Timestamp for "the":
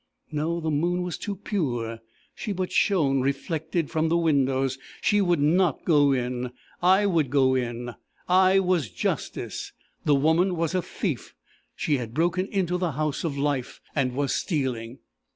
0.59-0.71, 4.09-4.17, 10.03-10.15, 12.79-12.93